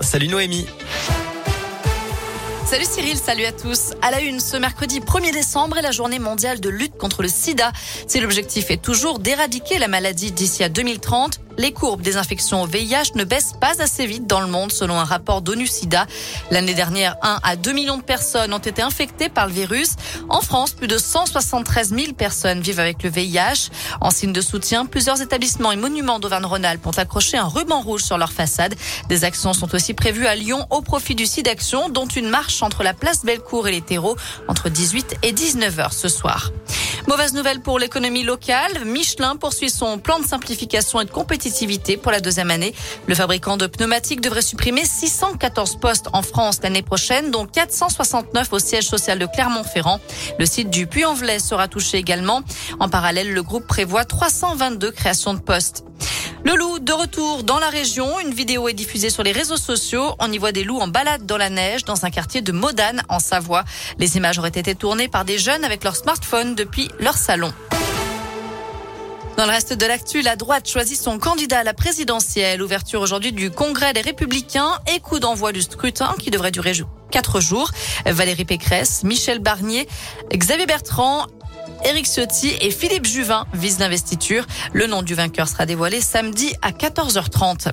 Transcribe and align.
Salut 0.00 0.26
Noémie. 0.26 0.66
Salut 2.66 2.86
Cyril, 2.90 3.16
salut 3.16 3.44
à 3.44 3.52
tous. 3.52 3.92
À 4.02 4.10
la 4.10 4.20
une, 4.20 4.40
ce 4.40 4.56
mercredi 4.56 4.98
1er 4.98 5.32
décembre 5.32 5.78
est 5.78 5.82
la 5.82 5.92
journée 5.92 6.18
mondiale 6.18 6.58
de 6.58 6.68
lutte 6.68 6.96
contre 6.98 7.22
le 7.22 7.28
sida. 7.28 7.70
Si 8.08 8.18
l'objectif 8.18 8.72
est 8.72 8.82
toujours 8.82 9.20
d'éradiquer 9.20 9.78
la 9.78 9.86
maladie 9.86 10.32
d'ici 10.32 10.64
à 10.64 10.68
2030, 10.68 11.38
les 11.58 11.72
courbes 11.72 12.02
des 12.02 12.16
infections 12.16 12.62
au 12.62 12.66
VIH 12.66 13.14
ne 13.14 13.24
baissent 13.24 13.54
pas 13.60 13.80
assez 13.82 14.06
vite 14.06 14.26
dans 14.26 14.40
le 14.40 14.46
monde 14.46 14.72
selon 14.72 14.98
un 14.98 15.04
rapport 15.04 15.42
d'ONU-SIDA. 15.42 16.06
L'année 16.50 16.74
dernière, 16.74 17.16
1 17.22 17.40
à 17.42 17.56
2 17.56 17.72
millions 17.72 17.96
de 17.96 18.02
personnes 18.02 18.52
ont 18.52 18.58
été 18.58 18.82
infectées 18.82 19.28
par 19.28 19.46
le 19.46 19.52
virus. 19.52 19.90
En 20.28 20.40
France, 20.40 20.72
plus 20.72 20.88
de 20.88 20.98
173 20.98 21.90
000 21.90 22.12
personnes 22.12 22.60
vivent 22.60 22.80
avec 22.80 23.02
le 23.02 23.10
VIH. 23.10 23.70
En 24.00 24.10
signe 24.10 24.32
de 24.32 24.40
soutien, 24.40 24.86
plusieurs 24.86 25.20
établissements 25.20 25.72
et 25.72 25.76
monuments 25.76 26.18
d'Auvergne-Rhône-Alpes 26.18 26.86
ont 26.86 26.90
accroché 26.90 27.36
un 27.36 27.48
ruban 27.48 27.80
rouge 27.80 28.02
sur 28.02 28.18
leur 28.18 28.32
façade. 28.32 28.74
Des 29.08 29.24
actions 29.24 29.52
sont 29.52 29.74
aussi 29.74 29.94
prévues 29.94 30.26
à 30.26 30.34
Lyon 30.34 30.66
au 30.70 30.82
profit 30.82 31.14
du 31.14 31.26
SIDAction, 31.26 31.88
dont 31.88 32.06
une 32.06 32.28
marche 32.28 32.62
entre 32.62 32.82
la 32.82 32.94
place 32.94 33.24
Bellecour 33.24 33.68
et 33.68 33.72
les 33.72 33.80
terreaux 33.82 34.16
entre 34.48 34.68
18 34.68 35.16
et 35.22 35.32
19 35.32 35.78
heures 35.78 35.92
ce 35.92 36.08
soir. 36.08 36.50
Mauvaise 37.06 37.34
nouvelle 37.34 37.60
pour 37.60 37.78
l'économie 37.78 38.22
locale. 38.22 38.84
Michelin 38.86 39.36
poursuit 39.36 39.68
son 39.68 39.98
plan 39.98 40.18
de 40.20 40.24
simplification 40.26 41.02
et 41.02 41.04
de 41.04 41.10
compétitivité 41.10 41.98
pour 41.98 42.10
la 42.10 42.20
deuxième 42.20 42.50
année. 42.50 42.74
Le 43.06 43.14
fabricant 43.14 43.58
de 43.58 43.66
pneumatiques 43.66 44.22
devrait 44.22 44.40
supprimer 44.40 44.86
614 44.86 45.76
postes 45.76 46.08
en 46.14 46.22
France 46.22 46.60
l'année 46.62 46.82
prochaine, 46.82 47.30
dont 47.30 47.44
469 47.44 48.52
au 48.52 48.58
siège 48.58 48.86
social 48.86 49.18
de 49.18 49.26
Clermont-Ferrand. 49.26 50.00
Le 50.38 50.46
site 50.46 50.70
du 50.70 50.86
Puy-en-Velay 50.86 51.40
sera 51.40 51.68
touché 51.68 51.98
également. 51.98 52.40
En 52.80 52.88
parallèle, 52.88 53.34
le 53.34 53.42
groupe 53.42 53.66
prévoit 53.66 54.06
322 54.06 54.90
créations 54.90 55.34
de 55.34 55.40
postes. 55.40 55.84
Le 56.44 56.56
loup 56.56 56.78
de 56.78 56.92
retour 56.92 57.42
dans 57.42 57.58
la 57.58 57.70
région. 57.70 58.20
Une 58.20 58.34
vidéo 58.34 58.68
est 58.68 58.74
diffusée 58.74 59.08
sur 59.08 59.22
les 59.22 59.32
réseaux 59.32 59.56
sociaux. 59.56 60.14
On 60.18 60.30
y 60.30 60.36
voit 60.36 60.52
des 60.52 60.62
loups 60.62 60.78
en 60.78 60.88
balade 60.88 61.24
dans 61.24 61.38
la 61.38 61.48
neige 61.48 61.84
dans 61.84 62.04
un 62.04 62.10
quartier 62.10 62.42
de 62.42 62.52
Modane 62.52 63.02
en 63.08 63.18
Savoie. 63.18 63.64
Les 63.98 64.18
images 64.18 64.38
auraient 64.38 64.48
été 64.50 64.74
tournées 64.74 65.08
par 65.08 65.24
des 65.24 65.38
jeunes 65.38 65.64
avec 65.64 65.82
leur 65.84 65.96
smartphone 65.96 66.54
depuis 66.54 66.90
leur 67.00 67.16
salon. 67.16 67.50
Dans 69.38 69.46
le 69.46 69.50
reste 69.50 69.72
de 69.72 69.86
l'actu, 69.86 70.20
la 70.20 70.36
droite 70.36 70.68
choisit 70.68 71.00
son 71.00 71.18
candidat 71.18 71.60
à 71.60 71.64
la 71.64 71.72
présidentielle. 71.72 72.62
Ouverture 72.62 73.00
aujourd'hui 73.00 73.32
du 73.32 73.50
Congrès 73.50 73.94
des 73.94 74.02
Républicains 74.02 74.78
et 74.94 75.00
coup 75.00 75.20
d'envoi 75.20 75.50
du 75.50 75.62
scrutin 75.62 76.14
qui 76.20 76.30
devrait 76.30 76.50
durer 76.50 76.72
quatre 77.10 77.40
jours. 77.40 77.70
Valérie 78.04 78.44
Pécresse, 78.44 79.02
Michel 79.02 79.38
Barnier, 79.38 79.88
Xavier 80.30 80.66
Bertrand 80.66 81.26
Éric 81.84 82.06
Ciotti 82.06 82.52
et 82.60 82.70
Philippe 82.70 83.06
Juvin 83.06 83.46
visent 83.52 83.78
l'investiture. 83.78 84.46
Le 84.72 84.86
nom 84.86 85.02
du 85.02 85.14
vainqueur 85.14 85.48
sera 85.48 85.66
dévoilé 85.66 86.00
samedi 86.00 86.54
à 86.62 86.70
14h30. 86.70 87.72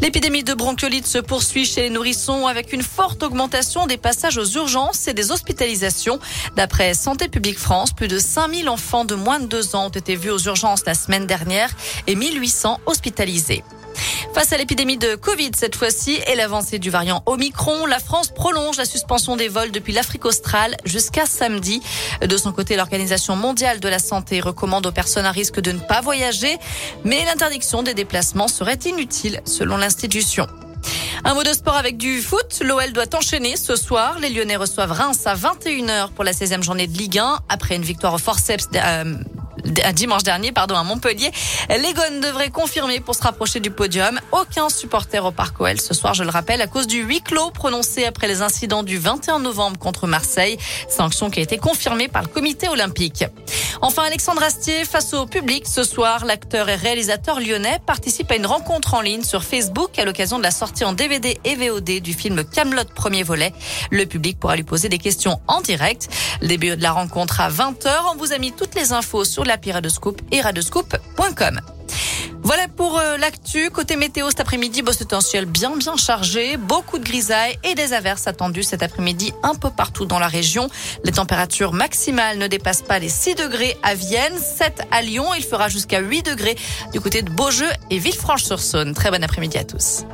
L'épidémie 0.00 0.42
de 0.42 0.54
bronchiolite 0.54 1.06
se 1.06 1.18
poursuit 1.18 1.64
chez 1.64 1.82
les 1.82 1.90
nourrissons 1.90 2.46
avec 2.46 2.72
une 2.72 2.82
forte 2.82 3.22
augmentation 3.22 3.86
des 3.86 3.96
passages 3.96 4.38
aux 4.38 4.46
urgences 4.46 5.06
et 5.08 5.14
des 5.14 5.30
hospitalisations. 5.30 6.18
D'après 6.56 6.94
Santé 6.94 7.28
publique 7.28 7.58
France, 7.58 7.92
plus 7.92 8.08
de 8.08 8.18
5000 8.18 8.68
enfants 8.68 9.04
de 9.04 9.14
moins 9.14 9.40
de 9.40 9.46
2 9.46 9.76
ans 9.76 9.86
ont 9.86 9.90
été 9.90 10.16
vus 10.16 10.30
aux 10.30 10.38
urgences 10.38 10.84
la 10.84 10.94
semaine 10.94 11.26
dernière 11.26 11.70
et 12.06 12.16
1800 12.16 12.80
hospitalisés. 12.86 13.62
Face 14.34 14.52
à 14.52 14.56
l'épidémie 14.56 14.98
de 14.98 15.14
Covid 15.14 15.52
cette 15.54 15.76
fois-ci 15.76 16.18
et 16.26 16.34
l'avancée 16.34 16.80
du 16.80 16.90
variant 16.90 17.22
Omicron, 17.26 17.86
la 17.86 18.00
France 18.00 18.30
prolonge 18.34 18.76
la 18.78 18.84
suspension 18.84 19.36
des 19.36 19.46
vols 19.46 19.70
depuis 19.70 19.92
l'Afrique 19.92 20.24
australe 20.24 20.76
jusqu'à 20.84 21.24
samedi. 21.24 21.80
De 22.20 22.36
son 22.36 22.50
côté, 22.50 22.74
l'Organisation 22.74 23.36
mondiale 23.36 23.78
de 23.78 23.88
la 23.88 24.00
santé 24.00 24.40
recommande 24.40 24.86
aux 24.86 24.92
personnes 24.92 25.24
à 25.24 25.30
risque 25.30 25.60
de 25.60 25.70
ne 25.70 25.78
pas 25.78 26.00
voyager, 26.00 26.58
mais 27.04 27.24
l'interdiction 27.24 27.84
des 27.84 27.94
déplacements 27.94 28.48
serait 28.48 28.80
inutile 28.86 29.40
selon 29.44 29.76
l'institution. 29.76 30.48
Un 31.24 31.34
mot 31.34 31.44
de 31.44 31.52
sport 31.52 31.76
avec 31.76 31.96
du 31.96 32.20
foot. 32.20 32.60
L'OL 32.60 32.92
doit 32.92 33.14
enchaîner 33.14 33.56
ce 33.56 33.76
soir. 33.76 34.18
Les 34.18 34.30
Lyonnais 34.30 34.56
reçoivent 34.56 34.92
Reims 34.92 35.26
à 35.26 35.36
21h 35.36 36.10
pour 36.10 36.24
la 36.24 36.32
16e 36.32 36.62
journée 36.62 36.88
de 36.88 36.98
Ligue 36.98 37.20
1 37.20 37.38
après 37.48 37.76
une 37.76 37.82
victoire 37.82 38.14
au 38.14 38.18
forceps 38.18 38.68
euh, 38.74 39.14
dimanche 39.64 40.22
dernier, 40.22 40.52
pardon, 40.52 40.74
à 40.76 40.82
Montpellier. 40.82 41.30
L'Egon 41.68 42.20
devrait 42.22 42.50
confirmer 42.50 43.00
pour 43.00 43.14
se 43.14 43.22
rapprocher 43.22 43.60
du 43.60 43.70
podium. 43.70 44.20
Aucun 44.32 44.68
supporter 44.68 45.24
au 45.24 45.30
Parc 45.30 45.60
OL 45.60 45.80
ce 45.80 45.94
soir, 45.94 46.14
je 46.14 46.24
le 46.24 46.30
rappelle, 46.30 46.60
à 46.60 46.66
cause 46.66 46.86
du 46.86 47.02
huis 47.02 47.20
clos 47.20 47.50
prononcé 47.50 48.04
après 48.04 48.28
les 48.28 48.42
incidents 48.42 48.82
du 48.82 48.98
21 48.98 49.38
novembre 49.38 49.78
contre 49.78 50.06
Marseille. 50.06 50.58
Sanction 50.88 51.30
qui 51.30 51.40
a 51.40 51.42
été 51.42 51.58
confirmée 51.58 52.08
par 52.08 52.22
le 52.22 52.28
comité 52.28 52.68
olympique. 52.68 53.24
Enfin, 53.80 54.04
Alexandre 54.04 54.42
Astier, 54.42 54.84
face 54.84 55.12
au 55.14 55.26
public, 55.26 55.66
ce 55.66 55.82
soir, 55.82 56.24
l'acteur 56.24 56.68
et 56.68 56.74
réalisateur 56.74 57.40
lyonnais 57.40 57.78
participe 57.84 58.30
à 58.30 58.36
une 58.36 58.46
rencontre 58.46 58.94
en 58.94 59.00
ligne 59.00 59.24
sur 59.24 59.42
Facebook 59.42 59.98
à 59.98 60.04
l'occasion 60.04 60.38
de 60.38 60.42
la 60.42 60.50
sortie 60.50 60.84
en 60.84 60.92
DVD 60.92 61.38
et 61.44 61.54
VOD 61.56 62.00
du 62.00 62.14
film 62.14 62.44
Camelot 62.44 62.84
premier 62.94 63.22
volet. 63.22 63.52
Le 63.90 64.06
public 64.06 64.38
pourra 64.38 64.56
lui 64.56 64.62
poser 64.62 64.88
des 64.88 64.98
questions 64.98 65.40
en 65.48 65.60
direct. 65.60 66.08
Le 66.40 66.48
début 66.48 66.76
de 66.76 66.82
la 66.82 66.92
rencontre 66.92 67.40
à 67.40 67.50
20h. 67.50 67.90
On 68.12 68.16
vous 68.16 68.32
a 68.32 68.38
mis 68.38 68.52
toutes 68.52 68.74
les 68.74 68.92
infos 68.92 69.24
sur 69.24 69.44
et. 70.30 70.42
Voilà 72.42 72.68
pour 72.68 72.98
euh, 72.98 73.16
l'actu. 73.16 73.70
Côté 73.70 73.96
météo 73.96 74.28
cet 74.28 74.40
après-midi, 74.40 74.82
bah, 74.82 74.92
c'est 74.96 75.14
un 75.14 75.22
ciel 75.22 75.46
bien 75.46 75.74
bien 75.76 75.96
chargé, 75.96 76.58
beaucoup 76.58 76.98
de 76.98 77.04
grisailles 77.04 77.58
et 77.64 77.74
des 77.74 77.94
averses 77.94 78.26
attendues 78.26 78.62
cet 78.62 78.82
après-midi 78.82 79.32
un 79.42 79.54
peu 79.54 79.70
partout 79.70 80.04
dans 80.04 80.18
la 80.18 80.28
région. 80.28 80.68
Les 81.04 81.12
températures 81.12 81.72
maximales 81.72 82.36
ne 82.36 82.46
dépassent 82.46 82.82
pas 82.82 82.98
les 82.98 83.08
6 83.08 83.36
degrés 83.36 83.78
à 83.82 83.94
Vienne, 83.94 84.38
7 84.38 84.82
à 84.90 85.00
Lyon. 85.00 85.24
Il 85.38 85.42
fera 85.42 85.70
jusqu'à 85.70 86.00
8 86.00 86.22
degrés 86.22 86.56
du 86.92 87.00
côté 87.00 87.22
de 87.22 87.30
Beaujeu 87.30 87.68
et 87.90 87.98
Villefranche-sur-Saône. 87.98 88.92
Très 88.92 89.10
bon 89.10 89.24
après-midi 89.24 89.56
à 89.56 89.64
tous. 89.64 90.04